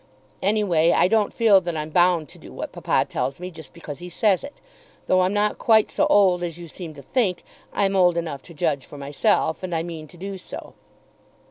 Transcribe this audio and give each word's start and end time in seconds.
Anyway, 0.41 0.89
I 0.91 1.07
don't 1.07 1.31
feel 1.31 1.61
that 1.61 1.77
I'm 1.77 1.91
bound 1.91 2.27
to 2.29 2.39
do 2.39 2.51
what 2.51 2.71
papa 2.71 3.05
tells 3.07 3.39
me 3.39 3.51
just 3.51 3.71
because 3.71 3.99
he 3.99 4.09
says 4.09 4.43
it. 4.43 4.59
Though 5.05 5.21
I'm 5.21 5.31
not 5.31 5.59
quite 5.59 5.91
so 5.91 6.07
old 6.07 6.41
as 6.41 6.57
you 6.57 6.67
seem 6.67 6.95
to 6.95 7.03
think, 7.03 7.43
I'm 7.71 7.95
old 7.95 8.17
enough 8.17 8.41
to 8.49 8.53
judge 8.55 8.83
for 8.87 8.97
myself, 8.97 9.61
and 9.61 9.75
I 9.75 9.83
mean 9.83 10.07
to 10.07 10.17
do 10.17 10.39
so. 10.39 10.73